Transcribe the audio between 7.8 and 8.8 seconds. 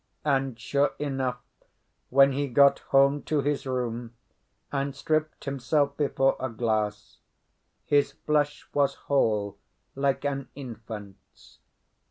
his flesh